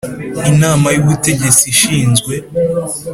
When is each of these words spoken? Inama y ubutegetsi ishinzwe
Inama 0.51 0.87
y 0.95 0.99
ubutegetsi 1.03 1.63
ishinzwe 1.73 2.33